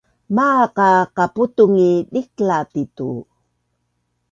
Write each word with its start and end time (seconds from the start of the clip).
Maaq 0.35 0.75
a 0.89 0.91
qaputung 1.17 1.75
i 1.87 1.89
dikla 2.13 2.57
ti 2.71 2.81
tu? 2.95 3.09